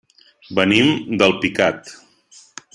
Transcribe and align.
Venim 0.59 0.89
d'Alpicat. 1.21 1.95